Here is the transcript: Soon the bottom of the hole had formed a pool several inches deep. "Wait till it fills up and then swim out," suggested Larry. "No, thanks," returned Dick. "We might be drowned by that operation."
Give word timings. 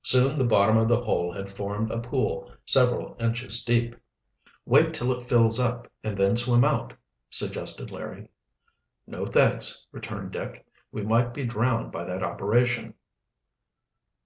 Soon 0.00 0.38
the 0.38 0.46
bottom 0.46 0.78
of 0.78 0.88
the 0.88 1.04
hole 1.04 1.30
had 1.30 1.52
formed 1.52 1.90
a 1.90 1.98
pool 1.98 2.50
several 2.64 3.14
inches 3.20 3.62
deep. 3.62 3.94
"Wait 4.64 4.94
till 4.94 5.12
it 5.12 5.20
fills 5.22 5.60
up 5.60 5.92
and 6.02 6.16
then 6.16 6.36
swim 6.36 6.64
out," 6.64 6.94
suggested 7.28 7.90
Larry. 7.90 8.28
"No, 9.06 9.26
thanks," 9.26 9.86
returned 9.92 10.30
Dick. 10.32 10.64
"We 10.90 11.02
might 11.02 11.34
be 11.34 11.44
drowned 11.44 11.92
by 11.92 12.04
that 12.04 12.22
operation." 12.22 12.94